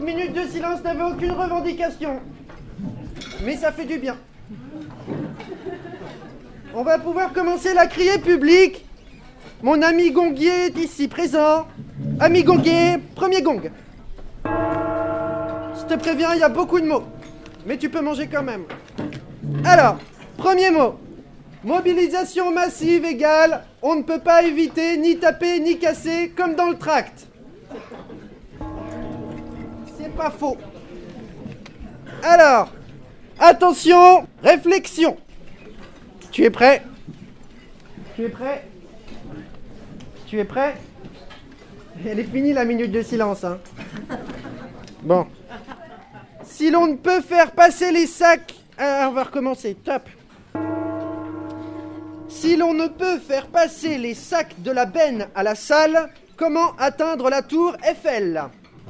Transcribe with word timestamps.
Cette 0.00 0.16
minute 0.16 0.32
de 0.32 0.48
silence 0.48 0.82
n'avait 0.82 1.02
aucune 1.02 1.32
revendication. 1.32 2.20
Mais 3.44 3.54
ça 3.54 3.70
fait 3.70 3.84
du 3.84 3.98
bien. 3.98 4.16
On 6.74 6.82
va 6.82 6.98
pouvoir 6.98 7.34
commencer 7.34 7.74
la 7.74 7.86
criée 7.86 8.18
publique. 8.18 8.86
Mon 9.62 9.82
ami 9.82 10.10
Gonguier 10.10 10.68
est 10.68 10.78
ici 10.78 11.06
présent. 11.06 11.66
Ami 12.18 12.44
Gonguier, 12.44 12.96
premier 13.14 13.42
gong. 13.42 13.70
Je 14.46 15.84
te 15.86 15.98
préviens, 15.98 16.32
il 16.32 16.40
y 16.40 16.44
a 16.44 16.48
beaucoup 16.48 16.80
de 16.80 16.86
mots. 16.86 17.04
Mais 17.66 17.76
tu 17.76 17.90
peux 17.90 18.00
manger 18.00 18.26
quand 18.26 18.42
même. 18.42 18.64
Alors, 19.66 19.98
premier 20.38 20.70
mot. 20.70 20.94
Mobilisation 21.62 22.52
massive 22.54 23.04
égale 23.04 23.64
on 23.82 23.96
ne 23.96 24.02
peut 24.02 24.20
pas 24.20 24.44
éviter 24.44 24.96
ni 24.96 25.18
taper 25.18 25.60
ni 25.60 25.78
casser 25.78 26.32
comme 26.34 26.54
dans 26.54 26.70
le 26.70 26.78
tract. 26.78 27.26
Pas 30.16 30.30
faux. 30.30 30.56
Alors, 32.22 32.70
attention, 33.38 34.26
réflexion. 34.42 35.16
Tu 36.30 36.44
es 36.44 36.50
prêt? 36.50 36.82
Tu 38.14 38.24
es 38.24 38.28
prêt? 38.28 38.64
Tu 40.26 40.38
es 40.38 40.44
prêt? 40.44 40.76
Elle 42.06 42.20
est 42.20 42.24
finie 42.24 42.52
la 42.52 42.64
minute 42.64 42.92
de 42.92 43.02
silence. 43.02 43.44
Hein. 43.44 43.58
Bon. 45.02 45.26
Si 46.44 46.70
l'on 46.70 46.86
ne 46.86 46.96
peut 46.96 47.20
faire 47.20 47.52
passer 47.52 47.92
les 47.92 48.06
sacs... 48.06 48.54
Ah, 48.78 49.08
on 49.10 49.12
va 49.12 49.24
recommencer. 49.24 49.74
Top. 49.74 50.08
Si 52.28 52.56
l'on 52.56 52.74
ne 52.74 52.86
peut 52.86 53.18
faire 53.18 53.46
passer 53.46 53.98
les 53.98 54.14
sacs 54.14 54.60
de 54.62 54.70
la 54.70 54.86
benne 54.86 55.28
à 55.34 55.42
la 55.42 55.54
salle, 55.54 56.10
comment 56.36 56.74
atteindre 56.78 57.28
la 57.28 57.42
tour 57.42 57.76
Eiffel? 57.82 58.42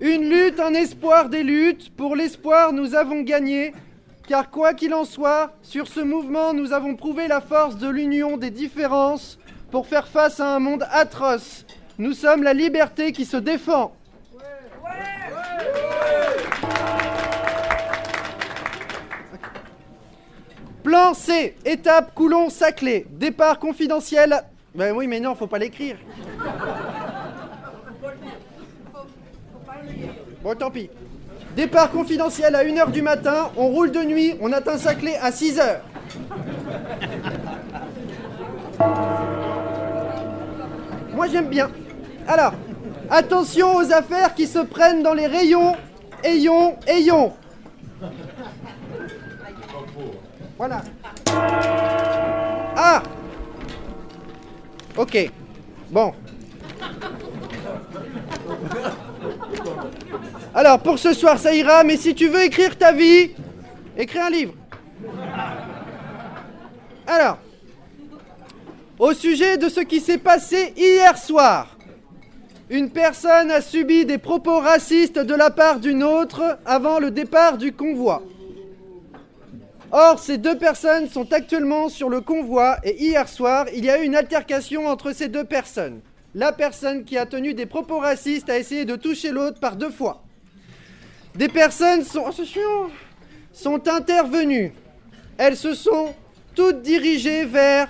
Une 0.00 0.28
lutte, 0.28 0.58
un 0.58 0.74
espoir 0.74 1.28
des 1.28 1.44
luttes. 1.44 1.94
Pour 1.96 2.16
l'espoir, 2.16 2.72
nous 2.72 2.94
avons 2.94 3.22
gagné. 3.22 3.72
Car 4.26 4.50
quoi 4.50 4.74
qu'il 4.74 4.92
en 4.92 5.04
soit, 5.04 5.52
sur 5.62 5.86
ce 5.86 6.00
mouvement, 6.00 6.52
nous 6.52 6.72
avons 6.72 6.96
prouvé 6.96 7.28
la 7.28 7.40
force 7.40 7.76
de 7.76 7.88
l'union 7.88 8.36
des 8.36 8.50
différences 8.50 9.38
pour 9.70 9.86
faire 9.86 10.08
face 10.08 10.40
à 10.40 10.54
un 10.54 10.58
monde 10.58 10.84
atroce. 10.90 11.64
Nous 11.98 12.12
sommes 12.12 12.42
la 12.42 12.54
liberté 12.54 13.12
qui 13.12 13.24
se 13.24 13.36
défend. 13.36 13.94
Plan 20.82 21.14
C, 21.14 21.54
étape 21.64 22.14
Coulon-Saclay. 22.14 23.06
Départ 23.10 23.58
confidentiel. 23.58 24.42
Ben 24.74 24.94
oui, 24.94 25.06
mais 25.06 25.20
non, 25.20 25.34
faut 25.34 25.46
pas 25.46 25.58
l'écrire. 25.58 25.96
Bon, 30.44 30.54
tant 30.54 30.70
pis. 30.70 30.90
Départ 31.56 31.90
confidentiel 31.90 32.54
à 32.54 32.62
1h 32.62 32.90
du 32.90 33.00
matin, 33.00 33.50
on 33.56 33.68
roule 33.68 33.90
de 33.90 34.00
nuit, 34.00 34.34
on 34.42 34.52
atteint 34.52 34.76
Saclay 34.76 35.16
à 35.16 35.30
6h. 35.30 35.78
Moi 41.14 41.28
j'aime 41.32 41.48
bien. 41.48 41.70
Alors, 42.28 42.52
attention 43.08 43.74
aux 43.74 43.90
affaires 43.90 44.34
qui 44.34 44.46
se 44.46 44.58
prennent 44.58 45.02
dans 45.02 45.14
les 45.14 45.26
rayons. 45.26 45.76
Ayons, 46.22 46.76
ayons. 46.88 47.32
Voilà. 50.58 50.82
Ah 52.76 53.02
Ok. 54.98 55.30
Bon. 55.90 56.12
Alors, 60.56 60.78
pour 60.78 61.00
ce 61.00 61.12
soir, 61.12 61.36
ça 61.40 61.52
ira, 61.52 61.82
mais 61.82 61.96
si 61.96 62.14
tu 62.14 62.28
veux 62.28 62.44
écrire 62.44 62.78
ta 62.78 62.92
vie, 62.92 63.32
écris 63.98 64.20
un 64.20 64.30
livre. 64.30 64.54
Alors, 67.08 67.38
au 69.00 69.12
sujet 69.12 69.56
de 69.56 69.68
ce 69.68 69.80
qui 69.80 69.98
s'est 69.98 70.18
passé 70.18 70.72
hier 70.76 71.18
soir, 71.18 71.76
une 72.70 72.90
personne 72.90 73.50
a 73.50 73.60
subi 73.60 74.06
des 74.06 74.18
propos 74.18 74.60
racistes 74.60 75.18
de 75.18 75.34
la 75.34 75.50
part 75.50 75.80
d'une 75.80 76.04
autre 76.04 76.58
avant 76.64 77.00
le 77.00 77.10
départ 77.10 77.58
du 77.58 77.72
convoi. 77.72 78.22
Or, 79.90 80.20
ces 80.20 80.38
deux 80.38 80.56
personnes 80.56 81.08
sont 81.08 81.32
actuellement 81.32 81.88
sur 81.88 82.08
le 82.08 82.20
convoi 82.20 82.76
et 82.84 83.02
hier 83.02 83.28
soir, 83.28 83.66
il 83.74 83.84
y 83.84 83.90
a 83.90 84.00
eu 84.00 84.04
une 84.04 84.14
altercation 84.16 84.86
entre 84.86 85.12
ces 85.12 85.26
deux 85.26 85.44
personnes. 85.44 86.00
La 86.36 86.52
personne 86.52 87.04
qui 87.04 87.18
a 87.18 87.26
tenu 87.26 87.54
des 87.54 87.66
propos 87.66 87.98
racistes 87.98 88.50
a 88.50 88.58
essayé 88.58 88.84
de 88.84 88.94
toucher 88.94 89.30
l'autre 89.30 89.58
par 89.58 89.74
deux 89.74 89.90
fois. 89.90 90.23
Des 91.34 91.48
personnes 91.48 92.04
sont, 92.04 92.26
oh, 92.28 92.86
sont 93.52 93.88
intervenues. 93.88 94.72
Elles 95.36 95.56
se 95.56 95.74
sont 95.74 96.14
toutes 96.54 96.82
dirigées 96.82 97.44
vers 97.44 97.88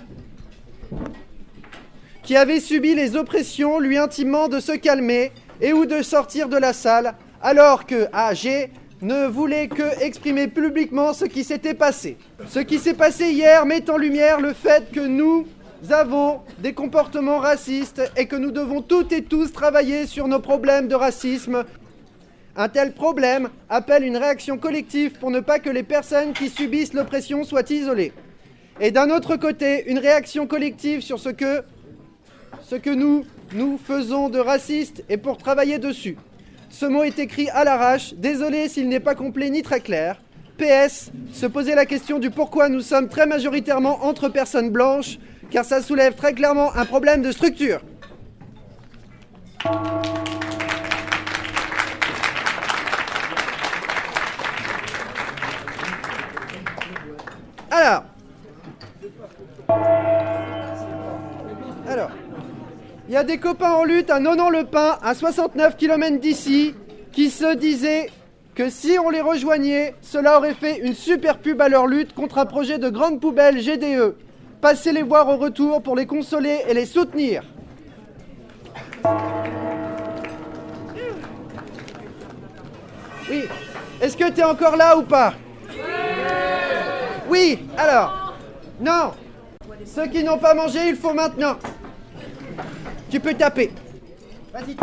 qui 2.23 2.37
avait 2.37 2.61
subi 2.61 2.95
les 2.95 3.17
oppressions, 3.17 3.79
lui 3.79 3.99
intimant 3.99 4.49
de 4.49 4.61
se 4.61 4.73
calmer 4.73 5.31
et 5.61 5.75
ou 5.75 5.85
de 5.85 6.01
sortir 6.01 6.49
de 6.49 6.57
la 6.57 6.73
salle, 6.73 7.15
alors 7.43 7.85
que 7.85 8.09
AG 8.15 8.71
ne 9.03 9.27
voulait 9.27 9.69
que 9.69 10.03
exprimer 10.03 10.49
publiquement 10.49 11.13
ce 11.13 11.27
qui 11.27 11.45
s'était 11.45 11.75
passé. 11.75 12.17
Ce 12.49 12.61
qui 12.61 12.79
s'est 12.79 12.95
passé 12.95 13.31
hier 13.31 13.67
met 13.67 13.91
en 13.91 13.99
lumière 13.99 14.41
le 14.41 14.55
fait 14.55 14.91
que 14.91 15.01
nous 15.01 15.47
avons 15.91 16.41
des 16.61 16.73
comportements 16.73 17.41
racistes 17.41 18.01
et 18.17 18.27
que 18.27 18.37
nous 18.37 18.51
devons 18.51 18.81
toutes 18.81 19.13
et 19.13 19.23
tous 19.23 19.53
travailler 19.53 20.07
sur 20.07 20.29
nos 20.29 20.41
problèmes 20.41 20.89
de 20.89 20.95
racisme 20.95 21.65
un 22.57 22.69
tel 22.69 22.93
problème 22.93 23.51
appelle 23.69 24.05
une 24.05 24.17
réaction 24.17 24.59
collective 24.59 25.19
pour 25.19 25.31
ne 25.31 25.41
pas 25.41 25.59
que 25.59 25.71
les 25.71 25.83
personnes 25.83 26.33
qui 26.33 26.49
subissent 26.49 26.95
l'oppression 26.95 27.45
soient 27.45 27.69
isolées. 27.71 28.13
Et 28.81 28.91
d'un 28.91 29.11
autre 29.11 29.37
côté, 29.37 29.91
une 29.91 29.99
réaction 29.99 30.47
collective 30.47 31.01
sur 31.01 31.19
ce 31.19 31.29
que, 31.29 31.65
nous, 32.91 33.25
nous 33.53 33.79
faisons 33.79 34.29
de 34.29 34.39
raciste 34.39 35.05
et 35.09 35.17
pour 35.17 35.39
travailler 35.39 35.79
dessus. 35.79 36.17
Ce 36.71 36.87
mot 36.87 37.05
est 37.05 37.19
écrit 37.19 37.49
à 37.51 37.65
l'arrache, 37.65 38.15
désolé 38.15 38.69
s'il 38.69 38.89
n'est 38.89 39.01
pas 39.01 39.15
complet 39.15 39.51
ni 39.51 39.63
très 39.63 39.81
clair. 39.81 40.21
PS, 40.59 41.11
se 41.33 41.47
poser 41.47 41.75
la 41.75 41.87
question 41.87 42.19
du 42.19 42.31
pourquoi 42.31 42.69
nous 42.69 42.81
sommes 42.81 43.09
très 43.09 43.27
majoritairement 43.27 44.05
entre 44.05 44.29
personnes 44.29 44.71
blanches, 44.71 45.19
car 45.51 45.65
ça 45.65 45.83
soulève 45.83 46.15
très 46.15 46.33
clairement 46.33 46.75
un 46.75 46.85
problème 46.85 47.23
de 47.23 47.33
structure. 47.33 47.81
Alors. 57.75 58.05
Il 63.07 63.13
y 63.13 63.17
a 63.17 63.25
des 63.25 63.39
copains 63.39 63.73
en 63.73 63.85
lutte 63.85 64.11
à 64.11 64.19
Nonon-le-Pin, 64.21 64.99
à 65.03 65.15
69 65.15 65.77
km 65.77 66.21
d'ici, 66.21 66.75
qui 67.13 67.31
se 67.31 67.55
disaient 67.55 68.11
que 68.55 68.71
si 68.71 68.97
on 68.99 69.11
les 69.11 69.21
rejoignait, 69.21 69.95
cela 70.01 70.39
aurait 70.39 70.55
fait 70.55 70.79
une 70.79 70.95
super 70.95 71.39
pub 71.39 71.61
à 71.61 71.69
leur 71.69 71.87
lutte 71.87 72.15
contre 72.15 72.39
un 72.39 72.47
projet 72.47 72.79
de 72.79 72.89
grande 72.89 73.21
poubelle 73.21 73.59
GDE. 73.59 74.15
Passez 74.61 74.93
les 74.93 75.03
voir 75.03 75.29
au 75.29 75.37
retour 75.37 75.83
pour 75.83 75.97
les 75.97 76.07
consoler 76.07 76.61
et 76.69 76.75
les 76.75 76.87
soutenir. 76.87 77.43
Oui. 83.29 83.45
Est-ce 84.01 84.17
que 84.17 84.31
tu 84.31 84.41
es 84.41 84.45
encore 84.45 84.77
là 84.77 84.97
ou 84.97 85.03
pas? 85.03 85.35
Oui, 87.35 87.59
alors. 87.77 88.35
Non. 88.81 89.13
Ceux 89.85 90.07
qui 90.07 90.23
n'ont 90.23 90.39
pas 90.39 90.55
mangé, 90.55 90.89
il 90.89 90.97
faut 90.97 91.13
maintenant. 91.13 91.57
Tu 93.11 93.19
peux 93.19 93.35
taper. 93.35 93.73
Vas-y, 94.53 94.77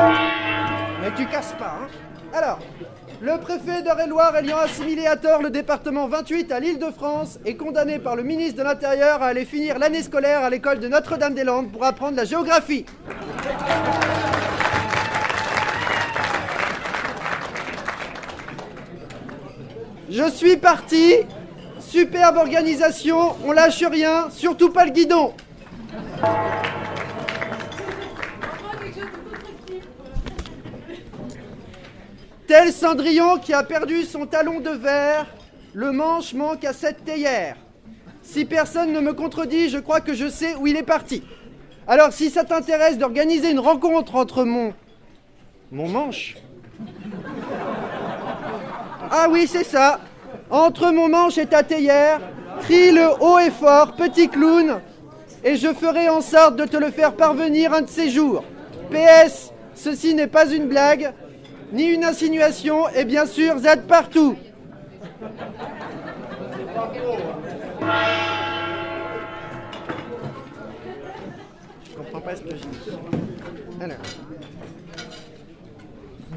Mais 1.02 1.12
tu 1.16 1.26
casses 1.28 1.56
pas, 1.58 1.78
hein. 1.82 1.88
Alors, 2.34 2.60
le 3.22 3.38
préfet 3.40 3.84
d'Eure-et-Loire 3.84 4.36
ayant 4.36 4.58
assimilé 4.58 5.06
à 5.06 5.16
tort 5.16 5.42
le 5.42 5.50
département 5.50 6.08
28 6.08 6.52
à 6.52 6.60
l'Île-de-France 6.60 7.40
est 7.46 7.56
condamné 7.56 8.00
par 8.00 8.18
le 8.18 8.24
ministre 8.24 8.58
de 8.58 8.64
l'Intérieur 8.64 9.22
à 9.22 9.28
aller 9.28 9.46
finir 9.46 9.80
l'année 9.80 10.04
scolaire 10.04 10.44
à 10.44 10.50
l'école 10.50 10.80
de 10.80 10.90
Notre-Dame-des-Landes 10.90 11.72
pour 11.72 11.86
apprendre 11.86 12.18
la 12.18 12.26
géographie. 12.26 12.86
Je 20.10 20.30
suis 20.30 20.58
parti 20.58 21.20
Superbe 21.92 22.38
organisation, 22.38 23.36
on 23.44 23.52
lâche 23.52 23.84
rien, 23.84 24.30
surtout 24.30 24.70
pas 24.70 24.86
le 24.86 24.92
guidon. 24.92 25.34
Tel 32.48 32.72
Cendrillon 32.72 33.40
qui 33.40 33.52
a 33.54 33.64
perdu 33.64 34.04
son 34.04 34.26
talon 34.26 34.62
de 34.62 34.70
verre, 34.70 35.26
le 35.74 35.92
manche 35.92 36.34
manque 36.34 36.64
à 36.64 36.72
cette 36.72 37.04
théière. 37.04 37.58
Si 38.22 38.46
personne 38.46 38.94
ne 38.94 39.02
me 39.02 39.12
contredit, 39.12 39.68
je 39.68 39.78
crois 39.78 40.00
que 40.00 40.14
je 40.14 40.30
sais 40.30 40.56
où 40.56 40.68
il 40.68 40.78
est 40.78 40.84
parti. 40.84 41.24
Alors 41.90 42.14
si 42.14 42.30
ça 42.30 42.46
t'intéresse 42.46 43.00
d'organiser 43.00 43.52
une 43.52 43.60
rencontre 43.60 44.16
entre 44.16 44.46
mon... 44.46 44.74
Mon 45.74 45.90
manche 45.90 46.38
Ah 49.12 49.28
oui, 49.30 49.46
c'est 49.46 49.66
ça. 49.66 50.00
Entre 50.52 50.92
mon 50.92 51.08
manche 51.08 51.38
et 51.38 51.46
ta 51.46 51.64
théière, 51.64 52.20
crie 52.60 52.92
le 52.92 53.08
haut 53.22 53.40
et 53.40 53.52
fort, 53.52 53.94
petit 53.94 54.28
clown, 54.28 54.82
et 55.46 55.56
je 55.56 55.70
ferai 55.70 56.10
en 56.10 56.20
sorte 56.20 56.58
de 56.58 56.66
te 56.66 56.76
le 56.76 56.92
faire 56.92 57.14
parvenir 57.14 57.74
un 57.74 57.82
de 57.82 57.90
ces 57.90 58.10
jours. 58.10 58.44
PS, 58.92 59.54
ceci 59.74 60.14
n'est 60.14 60.28
pas 60.28 60.52
une 60.52 60.68
blague, 60.68 61.14
ni 61.72 61.86
une 61.86 62.04
insinuation, 62.04 62.90
et 62.90 63.06
bien 63.06 63.26
sûr, 63.26 63.60
Z 63.60 63.88
partout. 63.88 64.36
Je 71.86 71.96
comprends 71.98 72.22
pas 72.22 72.36
ce 72.36 72.42
que 72.42 72.50
je 72.50 72.56
dis. 72.56 72.92
Alors. 73.80 73.98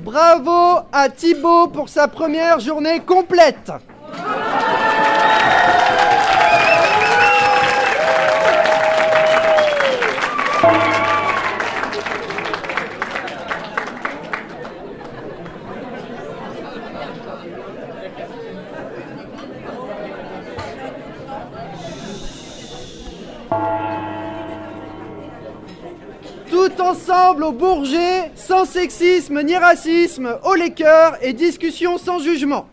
Bravo 0.04 0.86
à 0.92 1.08
Thibaut 1.08 1.68
pour 1.68 1.88
sa 1.88 2.06
première 2.06 2.60
journée 2.60 3.00
complète. 3.00 3.72
Au 27.42 27.52
Bourget, 27.52 28.30
sans 28.36 28.64
sexisme 28.64 29.42
ni 29.42 29.56
racisme, 29.56 30.38
au 30.44 30.54
les 30.54 30.72
cœurs 30.72 31.18
et 31.22 31.32
discussion 31.32 31.98
sans 31.98 32.18
jugement. 32.20 32.68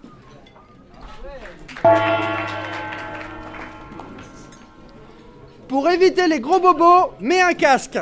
Pour 5.67 5.89
éviter 5.89 6.27
les 6.27 6.39
gros 6.39 6.59
bobos, 6.59 7.13
mets 7.19 7.41
un 7.41 7.53
casque. 7.53 7.97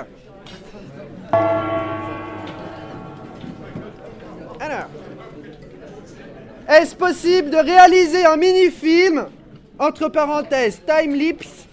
Alors, 4.59 4.89
est-ce 6.67 6.95
possible 6.95 7.51
de 7.51 7.57
réaliser 7.57 8.25
un 8.25 8.35
mini-film, 8.35 9.27
entre 9.77 10.09
parenthèses, 10.09 10.81
time-lapse, 10.85 11.68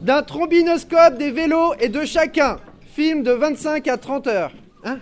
d'un 0.00 0.22
trombinoscope 0.22 1.18
des 1.18 1.30
vélos 1.30 1.74
et 1.78 1.88
de 1.88 2.04
chacun 2.04 2.58
Film 2.94 3.22
de 3.22 3.30
25 3.30 3.86
à 3.86 3.96
30 3.96 4.26
heures. 4.26 4.52
Hein 4.84 4.98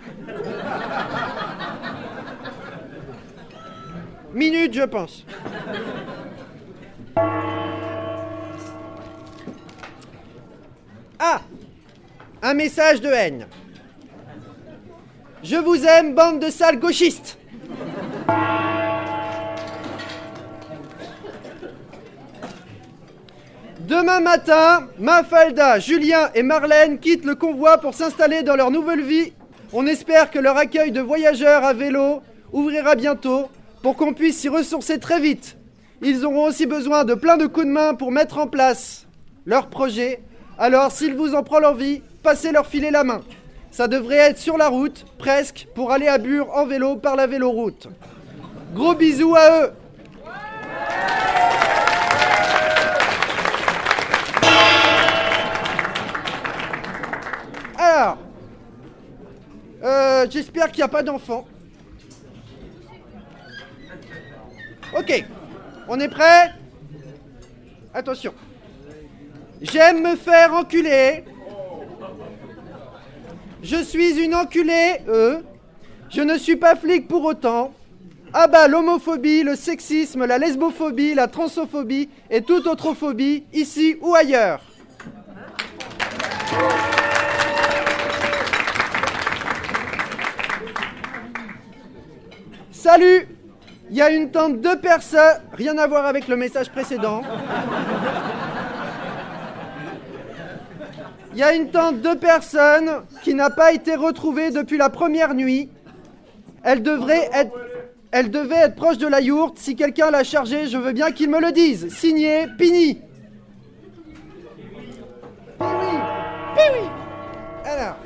Minute, 4.33 4.73
je 4.73 4.83
pense. 4.83 5.25
Ah 11.17 11.41
Un 12.43 12.53
message 12.53 13.01
de 13.01 13.09
haine. 13.09 13.47
Je 15.43 15.55
vous 15.55 15.83
aime, 15.83 16.13
bande 16.13 16.39
de 16.39 16.49
sales 16.49 16.79
gauchistes. 16.79 17.37
Demain 23.89 24.19
matin, 24.19 24.87
Mafalda, 24.99 25.79
Julien 25.79 26.29
et 26.35 26.43
Marlène 26.43 26.99
quittent 26.99 27.25
le 27.25 27.33
convoi 27.33 27.79
pour 27.79 27.95
s'installer 27.95 28.43
dans 28.43 28.55
leur 28.55 28.69
nouvelle 28.69 29.01
vie. 29.01 29.33
On 29.73 29.87
espère 29.87 30.29
que 30.29 30.37
leur 30.37 30.57
accueil 30.57 30.91
de 30.91 31.01
voyageurs 31.01 31.63
à 31.63 31.73
vélo 31.73 32.21
ouvrira 32.53 32.93
bientôt 32.93 33.49
pour 33.81 33.95
qu'on 33.95 34.13
puisse 34.13 34.37
s'y 34.37 34.47
ressourcer 34.47 34.99
très 34.99 35.19
vite. 35.19 35.57
Ils 36.03 36.23
auront 36.23 36.45
aussi 36.45 36.67
besoin 36.67 37.03
de 37.03 37.15
plein 37.15 37.37
de 37.37 37.47
coups 37.47 37.65
de 37.65 37.71
main 37.71 37.95
pour 37.95 38.11
mettre 38.11 38.37
en 38.37 38.45
place 38.45 39.07
leur 39.47 39.69
projet. 39.69 40.21
Alors, 40.59 40.91
s'ils 40.91 41.15
vous 41.15 41.33
en 41.33 41.41
prend 41.41 41.57
l'envie, 41.57 42.03
passez 42.21 42.51
leur 42.51 42.67
filer 42.67 42.91
la 42.91 43.03
main. 43.03 43.21
Ça 43.71 43.87
devrait 43.87 44.17
être 44.17 44.37
sur 44.37 44.59
la 44.59 44.67
route, 44.67 45.03
presque, 45.17 45.67
pour 45.73 45.91
aller 45.91 46.07
à 46.07 46.19
Bure 46.19 46.55
en 46.55 46.67
vélo 46.67 46.95
par 46.95 47.15
la 47.15 47.25
véloroute. 47.25 47.87
Gros 48.75 48.93
bisous 48.93 49.35
à 49.35 49.63
eux 49.63 49.71
euh, 60.19 60.27
j'espère 60.29 60.67
qu'il 60.67 60.77
n'y 60.77 60.83
a 60.83 60.89
pas 60.89 61.03
d'enfants. 61.03 61.47
Ok, 64.97 65.25
on 65.87 65.99
est 65.99 66.07
prêt? 66.07 66.53
Attention. 67.93 68.33
J'aime 69.61 70.01
me 70.01 70.15
faire 70.15 70.53
enculer. 70.53 71.23
Je 73.61 73.83
suis 73.83 74.23
une 74.23 74.35
enculée, 74.35 75.01
euh. 75.07 75.41
Je 76.09 76.21
ne 76.21 76.37
suis 76.37 76.55
pas 76.55 76.75
flic 76.75 77.07
pour 77.07 77.23
autant. 77.23 77.73
Ah 78.33 78.47
bah 78.47 78.67
l'homophobie, 78.67 79.43
le 79.43 79.55
sexisme, 79.55 80.25
la 80.25 80.37
lesbophobie, 80.37 81.13
la 81.13 81.27
transophobie 81.27 82.09
et 82.29 82.41
toute 82.41 82.67
autre 82.67 82.93
phobie, 82.93 83.43
ici 83.53 83.97
ou 84.01 84.15
ailleurs. 84.15 84.61
Salut 92.91 93.27
Il 93.91 93.97
y 93.97 94.01
a 94.01 94.09
une 94.09 94.31
tente 94.31 94.61
de 94.61 94.73
personnes, 94.73 95.41
rien 95.53 95.77
à 95.77 95.85
voir 95.85 96.07
avec 96.07 96.27
le 96.27 96.35
message 96.35 96.71
précédent. 96.71 97.21
Il 101.33 101.37
y 101.37 101.43
a 101.43 101.53
une 101.53 101.69
tente 101.69 102.01
de 102.01 102.15
personnes 102.15 102.89
qui 103.21 103.35
n'a 103.35 103.51
pas 103.51 103.73
été 103.73 103.93
retrouvée 103.93 104.49
depuis 104.49 104.79
la 104.79 104.89
première 104.89 105.35
nuit. 105.35 105.69
Elle 106.63 106.81
devrait 106.81 107.29
être, 107.31 108.31
devait 108.31 108.55
être 108.55 108.75
proche 108.75 108.97
de 108.97 109.05
la 109.05 109.21
yourte. 109.21 109.59
Si 109.59 109.75
quelqu'un 109.75 110.09
l'a 110.09 110.23
chargée, 110.23 110.65
je 110.65 110.79
veux 110.79 110.91
bien 110.91 111.11
qu'il 111.11 111.29
me 111.29 111.39
le 111.39 111.51
dise. 111.51 111.93
Signé 111.93 112.47
Pini. 112.57 112.95
Piwi. 115.59 115.95
Piwi. 116.55 116.89
Alors. 117.65 117.97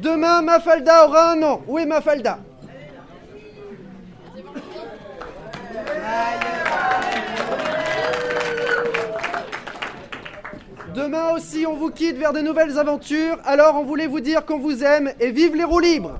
Demain, 0.00 0.40
Mafalda 0.40 1.06
aura 1.06 1.32
un 1.32 1.36
nom. 1.36 1.60
Où 1.66 1.78
est 1.78 1.84
Mafalda? 1.84 2.38
Aussi, 11.36 11.66
on 11.66 11.74
vous 11.74 11.90
quitte 11.90 12.16
vers 12.16 12.32
de 12.32 12.40
nouvelles 12.40 12.78
aventures. 12.78 13.36
Alors, 13.44 13.76
on 13.76 13.84
voulait 13.84 14.06
vous 14.06 14.20
dire 14.20 14.46
qu'on 14.46 14.58
vous 14.58 14.82
aime 14.82 15.12
et 15.20 15.30
vive 15.30 15.54
les 15.54 15.64
roues 15.64 15.80
libres. 15.80 16.18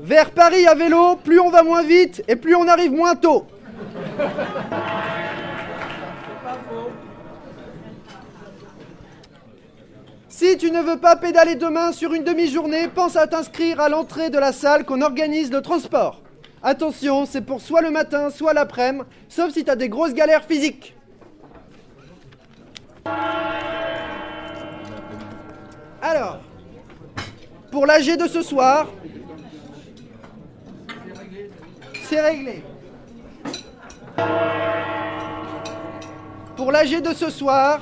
Vers 0.00 0.32
Paris 0.32 0.66
à 0.66 0.74
vélo, 0.74 1.16
plus 1.22 1.38
on 1.38 1.50
va 1.50 1.62
moins 1.62 1.82
vite 1.82 2.24
et 2.26 2.34
plus 2.36 2.56
on 2.56 2.66
arrive 2.66 2.92
moins 2.92 3.14
tôt. 3.14 3.46
Si 10.28 10.58
tu 10.58 10.72
ne 10.72 10.80
veux 10.80 10.98
pas 10.98 11.14
pédaler 11.14 11.54
demain 11.54 11.92
sur 11.92 12.12
une 12.12 12.24
demi-journée, 12.24 12.88
pense 12.88 13.14
à 13.14 13.28
t'inscrire 13.28 13.80
à 13.80 13.88
l'entrée 13.88 14.30
de 14.30 14.38
la 14.38 14.52
salle 14.52 14.84
qu'on 14.84 15.00
organise 15.00 15.52
le 15.52 15.62
transport. 15.62 16.23
Attention, 16.66 17.26
c'est 17.26 17.42
pour 17.42 17.60
soit 17.60 17.82
le 17.82 17.90
matin, 17.90 18.30
soit 18.30 18.54
l'après-midi, 18.54 19.04
sauf 19.28 19.52
si 19.52 19.64
tu 19.66 19.70
as 19.70 19.76
des 19.76 19.90
grosses 19.90 20.14
galères 20.14 20.44
physiques. 20.44 20.96
Alors, 26.00 26.38
pour 27.70 27.84
l'AG 27.84 28.16
de 28.16 28.26
ce 28.26 28.40
soir, 28.40 28.88
c'est 32.04 32.22
réglé. 32.22 32.64
Pour 36.56 36.72
l'AG 36.72 37.02
de 37.02 37.12
ce 37.12 37.28
soir. 37.28 37.80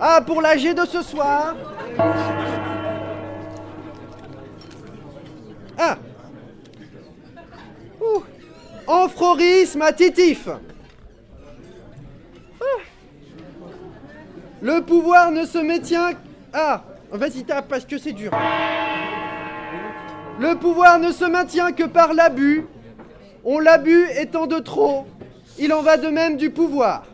Ah, 0.00 0.20
pour 0.24 0.40
l'AG 0.40 0.72
de 0.72 0.84
ce 0.84 1.02
soir. 1.02 1.56
Amphorisme 8.86 9.82
à 9.82 9.92
titif. 9.92 10.48
Ah. 12.60 12.64
Le 14.62 14.80
pouvoir 14.80 15.30
ne 15.30 15.44
se 15.44 15.58
maintient. 15.58 16.12
Ah, 16.52 16.84
vas-y 17.10 17.44
tape 17.44 17.68
parce 17.68 17.84
que 17.84 17.98
c'est 17.98 18.12
dur. 18.12 18.30
Le 20.38 20.54
pouvoir 20.54 20.98
ne 20.98 21.10
se 21.10 21.24
maintient 21.24 21.72
que 21.72 21.84
par 21.84 22.14
l'abus. 22.14 22.66
On 23.44 23.58
l'abus 23.58 24.06
étant 24.18 24.46
de 24.46 24.58
trop. 24.58 25.06
Il 25.58 25.72
en 25.72 25.82
va 25.82 25.96
de 25.96 26.08
même 26.08 26.36
du 26.36 26.50
pouvoir. 26.50 27.04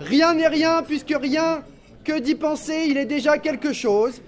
Rien 0.00 0.34
n'est 0.34 0.48
rien 0.48 0.82
puisque 0.82 1.14
rien 1.14 1.62
que 2.04 2.18
d'y 2.18 2.34
penser, 2.34 2.84
il 2.88 2.98
est 2.98 3.06
déjà 3.06 3.38
quelque 3.38 3.72
chose. 3.72 4.20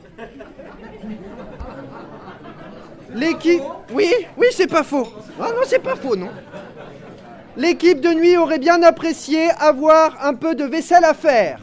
L'équipe. 3.16 3.62
Oui, 3.92 4.12
oui, 4.36 4.46
c'est 4.52 4.66
pas 4.66 4.82
faux. 4.82 5.08
Ah 5.40 5.48
non, 5.48 5.62
c'est 5.64 5.78
pas 5.78 5.96
faux, 5.96 6.14
non. 6.14 6.28
L'équipe 7.56 8.02
de 8.02 8.10
nuit 8.10 8.36
aurait 8.36 8.58
bien 8.58 8.82
apprécié 8.82 9.48
avoir 9.58 10.22
un 10.22 10.34
peu 10.34 10.54
de 10.54 10.64
vaisselle 10.64 11.04
à 11.04 11.14
faire. 11.14 11.58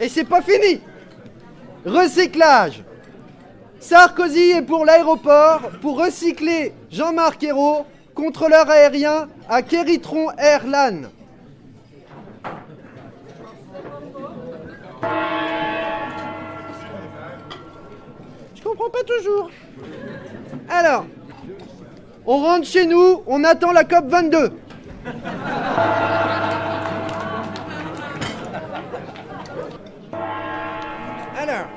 Et 0.00 0.08
c'est 0.08 0.24
pas 0.24 0.40
fini. 0.40 0.80
Recyclage. 1.84 2.82
Sarkozy 3.78 4.52
est 4.52 4.62
pour 4.62 4.86
l'aéroport 4.86 5.70
pour 5.82 6.02
recycler 6.02 6.72
Jean-Marc 6.90 7.42
Ayrault, 7.44 7.84
contrôleur 8.14 8.70
aérien 8.70 9.28
à 9.50 9.60
Keritron 9.60 10.30
Airlan. 10.38 11.10
Je 18.54 18.62
comprends 18.62 18.90
pas 18.90 19.02
toujours. 19.04 19.50
Alors, 20.68 21.06
on 22.26 22.38
rentre 22.38 22.66
chez 22.66 22.86
nous, 22.86 23.22
on 23.26 23.44
attend 23.44 23.72
la 23.72 23.84
COP 23.84 24.06
22. 24.08 24.52
Alors, 31.36 31.68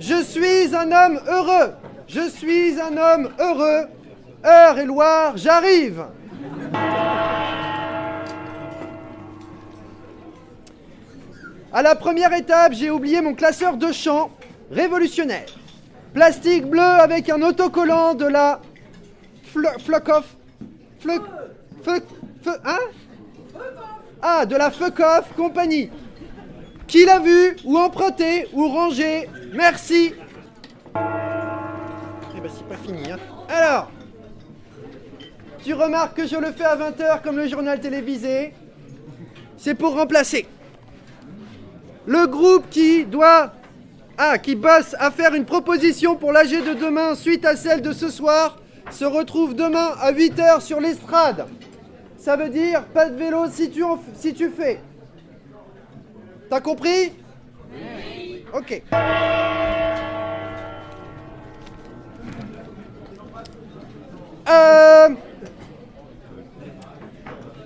je 0.00 0.22
suis 0.22 0.74
un 0.74 0.90
homme 0.90 1.20
heureux. 1.28 1.74
Je 2.08 2.28
suis 2.30 2.80
un 2.80 2.96
homme 2.96 3.30
heureux. 3.38 3.86
Heure 4.44 4.78
et 4.78 4.86
Loire, 4.86 5.36
j'arrive. 5.36 6.04
À 11.76 11.82
la 11.82 11.94
première 11.94 12.32
étape, 12.32 12.72
j'ai 12.72 12.88
oublié 12.88 13.20
mon 13.20 13.34
classeur 13.34 13.76
de 13.76 13.92
chant 13.92 14.30
révolutionnaire. 14.70 15.44
Plastique 16.14 16.64
bleu 16.64 16.80
avec 16.80 17.28
un 17.28 17.42
autocollant 17.42 18.14
de 18.14 18.24
la 18.24 18.62
Flock 19.84 20.08
Off. 20.08 20.36
Flock. 21.00 21.22
Fuck. 21.82 22.02
Hein? 22.64 22.78
Ah, 24.22 24.46
de 24.46 24.56
la 24.56 24.70
Fuck 24.70 25.00
Off 25.00 25.34
Compagnie. 25.36 25.90
Qui 26.86 27.04
l'a 27.04 27.18
vu 27.18 27.56
Ou 27.66 27.76
emprunté 27.76 28.48
Ou 28.54 28.68
rangé? 28.68 29.28
Merci 29.52 30.14
Eh 30.94 32.40
ben 32.40 32.50
c'est 32.56 32.66
pas 32.66 32.76
fini, 32.82 33.10
hein. 33.10 33.18
Alors 33.50 33.90
Tu 35.62 35.74
remarques 35.74 36.16
que 36.16 36.26
je 36.26 36.36
le 36.36 36.52
fais 36.52 36.64
à 36.64 36.76
20h 36.76 37.20
comme 37.20 37.36
le 37.36 37.46
journal 37.46 37.78
télévisé 37.80 38.54
C'est 39.58 39.74
pour 39.74 39.94
remplacer. 39.94 40.46
Le 42.06 42.26
groupe 42.26 42.70
qui 42.70 43.04
doit... 43.04 43.52
Ah, 44.18 44.38
qui 44.38 44.54
bosse 44.54 44.94
à 44.98 45.10
faire 45.10 45.34
une 45.34 45.44
proposition 45.44 46.16
pour 46.16 46.32
l'AG 46.32 46.48
de 46.50 46.72
demain 46.72 47.14
suite 47.14 47.44
à 47.44 47.54
celle 47.54 47.82
de 47.82 47.92
ce 47.92 48.08
soir 48.08 48.56
se 48.90 49.04
retrouve 49.04 49.54
demain 49.54 49.90
à 50.00 50.12
8h 50.12 50.62
sur 50.62 50.80
l'estrade. 50.80 51.46
Ça 52.16 52.36
veut 52.36 52.48
dire 52.48 52.84
pas 52.84 53.10
de 53.10 53.16
vélo 53.16 53.44
si 53.50 53.70
tu, 53.70 54.50
fais. 54.50 54.80
T'as 56.48 56.60
compris? 56.60 57.12
Oui. 57.72 58.44
Ok. 58.54 58.82
Euh... 64.48 65.08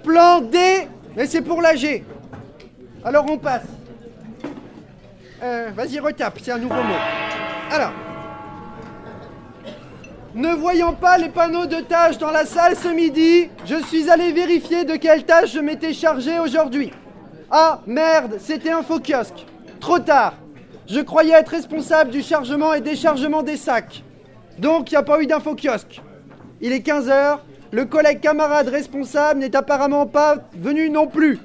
Plan 0.02 0.40
D, 0.40 0.58
mais 1.14 1.26
c'est 1.26 1.42
pour 1.42 1.62
l'AG. 1.62 2.02
Alors 3.04 3.26
on 3.30 3.38
passe. 3.38 3.79
Euh, 5.42 5.70
Vas-y, 5.74 5.98
retape, 5.98 6.38
c'est 6.42 6.52
un 6.52 6.58
nouveau 6.58 6.74
mot. 6.74 6.94
Alors. 7.70 7.92
Ne 10.34 10.54
voyant 10.54 10.92
pas 10.92 11.18
les 11.18 11.28
panneaux 11.28 11.66
de 11.66 11.80
tâches 11.80 12.18
dans 12.18 12.30
la 12.30 12.44
salle 12.44 12.76
ce 12.76 12.88
midi, 12.88 13.48
je 13.64 13.76
suis 13.86 14.08
allé 14.08 14.32
vérifier 14.32 14.84
de 14.84 14.94
quelle 14.94 15.24
tâche 15.24 15.52
je 15.52 15.58
m'étais 15.58 15.92
chargé 15.92 16.38
aujourd'hui. 16.38 16.92
Ah, 17.50 17.80
merde, 17.86 18.36
c'était 18.38 18.70
un 18.70 18.82
faux 18.82 19.00
kiosque. 19.00 19.46
Trop 19.80 19.98
tard. 19.98 20.34
Je 20.86 21.00
croyais 21.00 21.32
être 21.32 21.48
responsable 21.48 22.10
du 22.10 22.22
chargement 22.22 22.74
et 22.74 22.80
déchargement 22.80 23.42
des 23.42 23.56
sacs. 23.56 24.04
Donc, 24.58 24.90
il 24.90 24.94
n'y 24.94 24.98
a 24.98 25.02
pas 25.02 25.20
eu 25.20 25.26
d'info 25.26 25.56
kiosque. 25.56 26.00
Il 26.60 26.72
est 26.72 26.86
15h, 26.86 27.38
le 27.72 27.84
collègue 27.86 28.20
camarade 28.20 28.68
responsable 28.68 29.40
n'est 29.40 29.56
apparemment 29.56 30.06
pas 30.06 30.36
venu 30.54 30.90
non 30.90 31.06
plus. 31.06 31.38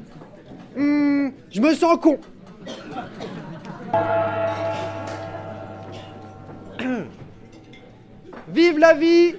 Hmm, 0.75 1.29
je 1.49 1.61
me 1.61 1.73
sens 1.73 1.97
con. 2.01 2.19
Vive 8.47 8.79
la 8.79 8.93
vie! 8.93 9.35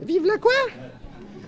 Vive 0.00 0.26
la 0.26 0.36
quoi? 0.38 0.52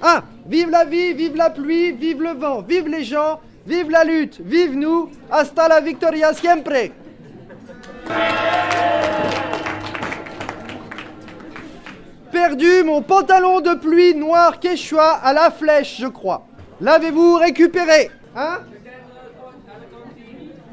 Ah 0.00 0.22
Vive 0.46 0.70
la 0.70 0.84
vie, 0.84 1.12
vive 1.12 1.36
la 1.36 1.50
pluie, 1.50 1.92
vive 1.92 2.22
le 2.22 2.32
vent, 2.32 2.62
vive 2.62 2.88
les 2.88 3.04
gens, 3.04 3.40
vive 3.66 3.90
la 3.90 4.04
lutte, 4.04 4.40
vive 4.40 4.74
nous, 4.74 5.10
hasta 5.30 5.68
la 5.68 5.80
victoria 5.80 6.32
siempre! 6.32 6.92
Perdu 12.30 12.84
mon 12.84 13.02
pantalon 13.02 13.60
de 13.60 13.74
pluie 13.74 14.14
noir 14.14 14.60
quechua 14.60 15.14
à 15.22 15.32
la 15.32 15.50
flèche, 15.50 15.98
je 16.00 16.06
crois. 16.06 16.46
L'avez-vous 16.80 17.36
récupéré 17.36 18.10
Hein? 18.34 18.58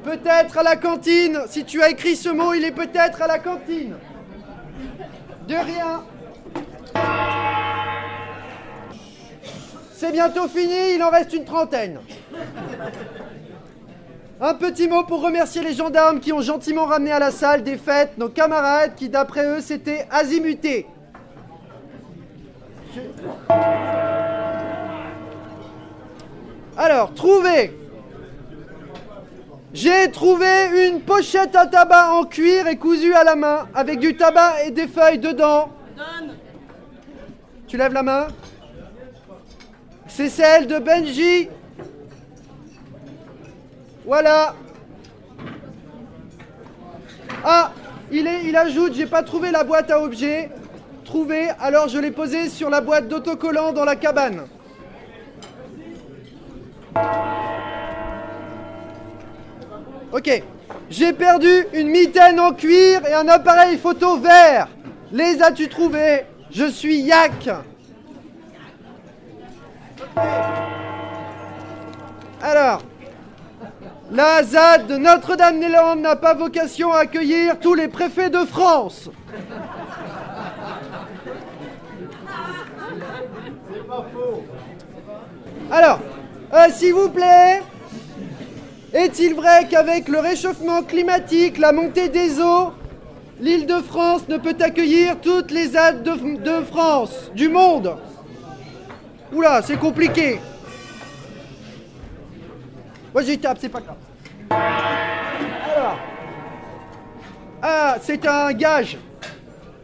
Peut-être 0.03 0.57
à 0.57 0.63
la 0.63 0.75
cantine. 0.75 1.39
Si 1.47 1.63
tu 1.63 1.81
as 1.81 1.89
écrit 1.89 2.17
ce 2.17 2.29
mot, 2.29 2.53
il 2.53 2.65
est 2.65 2.71
peut-être 2.73 3.21
à 3.21 3.27
la 3.27 3.39
cantine. 3.39 3.95
De 5.47 5.55
rien. 5.55 6.03
C'est 9.93 10.11
bientôt 10.11 10.49
fini, 10.49 10.95
il 10.95 11.03
en 11.03 11.09
reste 11.09 11.31
une 11.31 11.45
trentaine. 11.45 11.99
Un 14.41 14.53
petit 14.55 14.89
mot 14.89 15.03
pour 15.03 15.21
remercier 15.21 15.61
les 15.61 15.73
gendarmes 15.73 16.19
qui 16.19 16.33
ont 16.33 16.41
gentiment 16.41 16.85
ramené 16.85 17.13
à 17.13 17.19
la 17.19 17.31
salle 17.31 17.63
des 17.63 17.77
fêtes 17.77 18.17
nos 18.17 18.27
camarades 18.27 18.95
qui, 18.95 19.07
d'après 19.07 19.45
eux, 19.45 19.61
s'étaient 19.61 20.05
azimutés. 20.11 20.85
Alors, 26.77 27.13
trouvez 27.13 27.77
J'ai 29.73 30.09
trouvé 30.11 30.87
une 30.87 31.01
pochette 31.01 31.55
à 31.55 31.67
tabac 31.67 32.11
en 32.13 32.23
cuir 32.23 32.67
et 32.67 32.77
cousue 32.77 33.13
à 33.13 33.23
la 33.23 33.35
main, 33.35 33.67
avec 33.75 33.99
du 33.99 34.15
tabac 34.15 34.63
et 34.65 34.71
des 34.71 34.87
feuilles 34.87 35.19
dedans. 35.19 35.69
Tu 37.67 37.77
lèves 37.77 37.93
la 37.93 38.03
main 38.03 38.27
C'est 40.07 40.29
celle 40.29 40.67
de 40.67 40.79
Benji. 40.79 41.49
Voilà. 44.05 44.55
Ah, 47.43 47.71
il, 48.11 48.27
est, 48.27 48.45
il 48.45 48.55
ajoute, 48.55 48.93
j'ai 48.93 49.05
pas 49.05 49.23
trouvé 49.23 49.51
la 49.51 49.63
boîte 49.63 49.91
à 49.91 50.01
objets. 50.01 50.49
Trouvé, 51.05 51.49
alors 51.59 51.87
je 51.87 51.99
l'ai 51.99 52.11
posée 52.11 52.49
sur 52.49 52.69
la 52.69 52.81
boîte 52.81 53.07
d'autocollant 53.07 53.73
dans 53.73 53.85
la 53.85 53.95
cabane. 53.95 54.47
Ok. 60.11 60.43
J'ai 60.89 61.13
perdu 61.13 61.65
une 61.73 61.87
mitaine 61.87 62.39
en 62.39 62.53
cuir 62.53 63.05
et 63.07 63.13
un 63.13 63.27
appareil 63.27 63.77
photo 63.77 64.17
vert. 64.17 64.67
Les 65.11 65.41
as-tu 65.41 65.67
trouvés? 65.67 66.25
Je 66.51 66.65
suis 66.65 67.01
Yak. 67.01 67.49
Alors, 72.41 72.81
La 74.11 74.43
ZAD 74.43 74.85
de 74.85 74.97
Notre-Dame-des-Landes 74.97 76.01
n'a 76.01 76.15
pas 76.15 76.35
vocation 76.35 76.93
à 76.93 76.99
accueillir 76.99 77.59
tous 77.59 77.73
les 77.73 77.87
préfets 77.87 78.29
de 78.29 78.45
France. 78.45 79.09
Alors, 85.71 85.99
euh, 86.53 86.69
s'il 86.71 86.93
vous 86.93 87.09
plaît, 87.09 87.61
est-il 88.93 89.33
vrai 89.33 89.67
qu'avec 89.69 90.07
le 90.07 90.19
réchauffement 90.19 90.83
climatique, 90.83 91.57
la 91.57 91.71
montée 91.71 92.09
des 92.09 92.39
eaux, 92.39 92.73
l'île 93.39 93.65
de 93.65 93.81
France 93.81 94.27
ne 94.27 94.37
peut 94.37 94.55
accueillir 94.59 95.19
toutes 95.19 95.49
les 95.49 95.69
ZAD 95.69 96.03
de, 96.03 96.61
France, 96.63 97.31
du 97.33 97.49
monde? 97.49 97.97
Oula, 99.33 99.61
c'est 99.63 99.79
compliqué. 99.79 100.39
Moi 103.13 103.23
j'y 103.23 103.39
tape, 103.39 103.57
c'est 103.59 103.69
pas 103.69 103.81
grave. 103.81 103.97
Ah, 107.61 107.97
c'est 108.01 108.27
un 108.27 108.53
gage. 108.53 108.97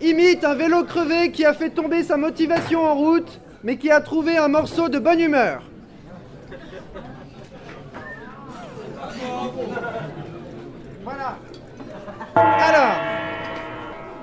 Imite 0.01 0.43
un 0.43 0.53
vélo 0.53 0.83
crevé 0.83 1.31
qui 1.31 1.45
a 1.45 1.53
fait 1.53 1.69
tomber 1.69 2.03
sa 2.03 2.15
motivation 2.15 2.85
en 2.85 2.95
route, 2.95 3.39
mais 3.63 3.77
qui 3.77 3.89
a 3.89 4.01
trouvé 4.01 4.37
un 4.37 4.47
morceau 4.47 4.87
de 4.87 4.99
bonne 4.99 5.19
humeur. 5.19 5.68
Voilà. 11.09 11.37
Alors. 12.35 12.95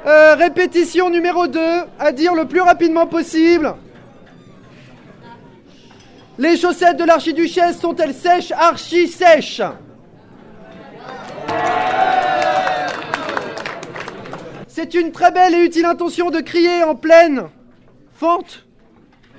euh, 0.07 0.35
répétition 0.37 1.11
numéro 1.11 1.49
2, 1.49 1.61
à 1.99 2.13
dire 2.13 2.35
le 2.35 2.45
plus 2.47 2.61
rapidement 2.61 3.07
possible. 3.07 3.75
Les 6.39 6.57
chaussettes 6.57 6.97
de 6.99 7.05
l'archiduchesse 7.05 7.81
sont-elles 7.81 8.15
sèches, 8.15 8.53
archi 8.53 9.09
sèches? 9.09 9.63
C'est 14.69 14.95
une 14.95 15.11
très 15.11 15.33
belle 15.33 15.55
et 15.55 15.65
utile 15.65 15.87
intention 15.87 16.31
de 16.31 16.41
crier 16.41 16.85
en 16.85 16.95
pleine 16.95 17.49
fente 18.15 18.65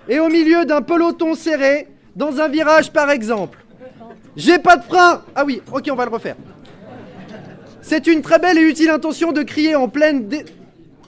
et 0.10 0.20
au 0.20 0.27
milieu 0.27 0.66
d'un 0.66 0.82
peloton 0.82 1.36
serré, 1.36 1.88
dans 2.16 2.39
un 2.42 2.48
virage 2.48 2.92
par 2.92 3.10
exemple. 3.12 3.63
J'ai 4.36 4.60
pas 4.60 4.75
de 4.75 4.84
frein 4.84 5.22
Ah 5.36 5.46
oui, 5.46 5.62
ok, 5.72 5.88
on 5.92 5.96
va 5.96 6.06
le 6.06 6.12
refaire. 6.12 6.36
C'est 7.89 8.06
une 8.06 8.22
très 8.22 8.38
belle 8.38 8.58
et 8.58 8.63
utile 8.63 8.89
intention 8.89 9.32
de 9.32 9.44
crier 9.44 9.77
en 9.77 9.88
pleine 9.88 10.27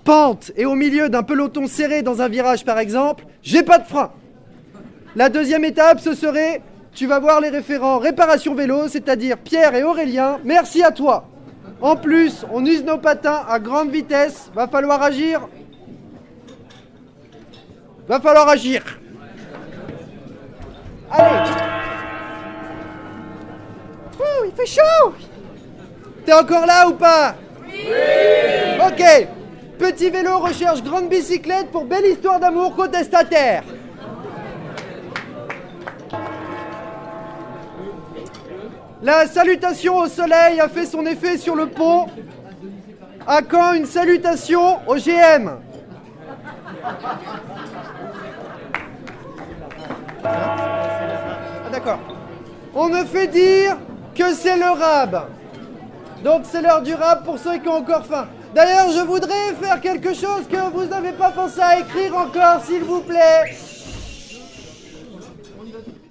pente 0.05 0.53
et 0.55 0.65
au 0.65 0.75
milieu 0.75 1.09
d'un 1.09 1.23
peloton 1.23 1.67
serré 1.67 2.03
dans 2.03 2.21
un 2.21 2.29
virage 2.29 2.63
par 2.63 2.79
exemple. 2.79 3.25
J'ai 3.43 3.63
pas 3.63 3.79
de 3.79 3.85
frein 3.85 4.11
la 5.15 5.27
deuxième 5.27 5.65
étape, 5.65 5.99
ce 5.99 6.13
serait, 6.13 6.61
tu 6.93 7.05
vas 7.05 7.19
voir 7.19 7.41
les 7.41 7.49
référents 7.49 7.97
réparation 7.97 8.55
vélo, 8.55 8.87
c'est-à-dire 8.87 9.37
Pierre 9.37 9.75
et 9.75 9.83
Aurélien. 9.83 10.39
Merci 10.45 10.81
à 10.81 10.91
toi. 10.91 11.27
En 11.81 11.97
plus, 11.97 12.45
on 12.53 12.65
use 12.65 12.85
nos 12.85 12.97
patins 12.97 13.41
à 13.49 13.59
grande 13.59 13.89
vitesse. 13.89 14.49
Va 14.55 14.69
falloir 14.69 15.01
agir. 15.01 15.49
Va 18.07 18.21
falloir 18.21 18.47
agir. 18.47 18.83
Allez. 21.11 21.49
Ouh, 24.19 24.45
il 24.45 24.51
fait 24.53 24.65
chaud. 24.65 25.13
T'es 26.29 26.35
encore 26.35 26.67
là 26.67 26.87
ou 26.87 26.93
pas 26.93 27.33
Oui. 27.65 27.87
Ok. 28.85 29.27
Petit 29.79 30.11
vélo 30.11 30.37
recherche 30.37 30.83
grande 30.83 31.09
bicyclette 31.09 31.71
pour 31.71 31.85
belle 31.85 32.05
histoire 32.05 32.39
d'amour 32.39 32.75
contestataire. 32.75 33.63
La 39.01 39.25
salutation 39.25 39.97
au 39.97 40.05
soleil 40.05 40.59
a 40.59 40.69
fait 40.69 40.85
son 40.85 41.03
effet 41.07 41.39
sur 41.39 41.55
le 41.55 41.65
pont. 41.65 42.05
À 43.25 43.41
quand 43.41 43.73
une 43.73 43.87
salutation 43.87 44.87
au 44.87 44.97
GM 44.97 45.57
Ah 50.23 51.69
d'accord. 51.71 51.99
On 52.75 52.87
me 52.87 53.03
fait 53.03 53.25
dire 53.25 53.77
que 54.13 54.31
c'est 54.35 54.57
le 54.57 54.69
rab. 54.79 55.25
Donc 56.23 56.43
c'est 56.43 56.61
l'heure 56.61 56.81
du 56.81 56.93
rab 56.93 57.23
pour 57.23 57.39
ceux 57.39 57.57
qui 57.59 57.67
ont 57.67 57.77
encore 57.77 58.05
faim. 58.05 58.27
D'ailleurs, 58.53 58.91
je 58.91 59.01
voudrais 59.01 59.53
faire 59.61 59.79
quelque 59.79 60.13
chose 60.13 60.47
que 60.49 60.71
vous 60.71 60.85
n'avez 60.85 61.11
pas 61.11 61.29
pensé 61.29 61.59
à 61.61 61.79
écrire 61.79 62.17
encore, 62.17 62.63
s'il 62.65 62.83
vous 62.83 63.01
plaît. 63.01 63.55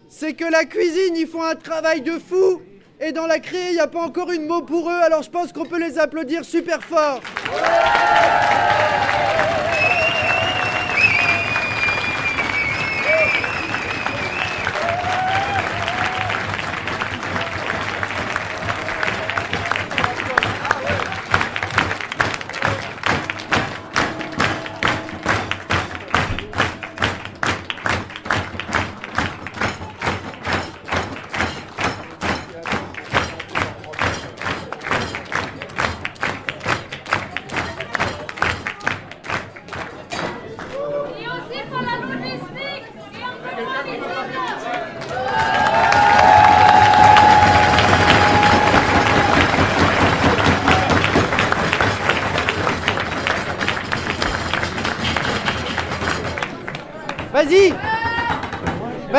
C'est 0.09 0.35
que 0.35 0.45
la 0.51 0.65
cuisine, 0.65 1.17
ils 1.17 1.27
font 1.27 1.43
un 1.43 1.55
travail 1.55 2.01
de 2.01 2.13
fou. 2.13 2.63
Et 3.01 3.13
dans 3.13 3.27
la 3.27 3.39
créée, 3.39 3.69
il 3.69 3.75
n'y 3.75 3.81
a 3.81 3.87
pas 3.87 4.01
encore 4.01 4.33
une 4.33 4.47
mot 4.47 4.63
pour 4.63 4.91
eux, 4.91 5.01
alors 5.05 5.23
je 5.23 5.31
pense 5.31 5.53
qu'on 5.53 5.65
peut 5.65 5.79
les 5.79 5.99
applaudir 5.99 6.45
super 6.45 6.83
fort. 6.83 7.21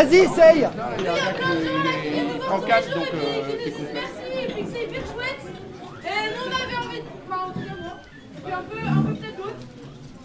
Vas-y, 0.09 0.21
essaye 0.21 0.65
En 2.51 2.59
4, 2.59 2.93
donc 2.95 3.07
euh, 3.13 3.57
t'es 3.63 3.71
complet. 3.71 3.93
Merci, 3.93 4.43
et 4.43 4.47
puis 4.51 4.63
que 4.63 4.69
c'est 4.71 4.83
hyper 4.85 5.05
chouette. 5.05 5.45
Et 6.03 6.29
nous 6.29 6.45
on 6.45 6.53
avait 6.55 6.77
envie, 6.77 7.01
enfin 7.27 7.41
en 7.45 7.51
tout 7.51 7.59
cas 7.59 7.75
moi, 7.79 7.93
puis 8.43 8.53
un 8.53 8.63
peu, 8.63 8.77
un 8.87 9.01
peu 9.03 9.13
peut-être 9.13 9.37
d'autres. 9.37 9.65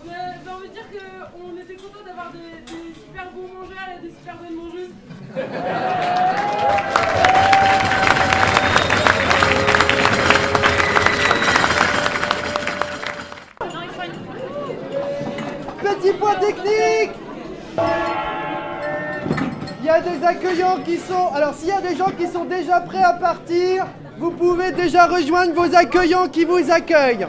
On 0.02 0.08
avait 0.08 0.50
envie 0.50 0.68
de 0.68 0.72
dire 0.72 0.88
qu'on 0.90 1.60
était 1.60 1.76
content 1.76 2.04
d'avoir 2.06 2.32
des, 2.32 2.72
des 2.72 2.94
super 2.94 3.30
bons 3.32 3.48
mangeurs 3.48 3.88
et 3.98 4.06
des 4.06 4.14
super 4.14 4.36
bonnes 4.36 4.54
mangeuses. 4.54 4.90
Petit 15.82 16.12
point 16.14 16.34
technique 16.36 16.64
Il 16.64 17.22
y 17.22 17.23
a 19.94 20.00
des 20.00 20.26
accueillants 20.26 20.78
qui 20.84 20.96
sont... 20.96 21.28
Alors 21.34 21.54
s'il 21.54 21.68
y 21.68 21.72
a 21.72 21.80
des 21.80 21.94
gens 21.94 22.10
qui 22.18 22.26
sont 22.26 22.44
déjà 22.44 22.80
prêts 22.80 23.02
à 23.02 23.12
partir, 23.12 23.86
vous 24.18 24.32
pouvez 24.32 24.72
déjà 24.72 25.06
rejoindre 25.06 25.54
vos 25.54 25.72
accueillants 25.74 26.28
qui 26.28 26.44
vous 26.44 26.70
accueillent. 26.70 27.26